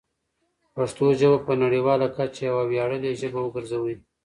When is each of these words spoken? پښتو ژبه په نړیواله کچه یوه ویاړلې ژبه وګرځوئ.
پښتو 0.75 1.05
ژبه 1.19 1.37
په 1.47 1.53
نړیواله 1.63 2.07
کچه 2.15 2.41
یوه 2.49 2.63
ویاړلې 2.71 3.11
ژبه 3.21 3.39
وګرځوئ. 3.41 3.95